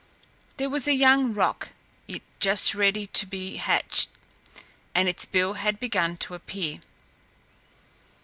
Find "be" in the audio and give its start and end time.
3.27-3.57